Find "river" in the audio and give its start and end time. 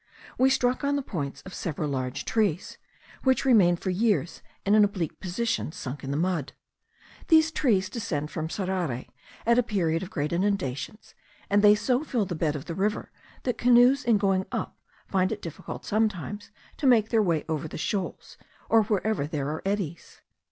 12.73-13.11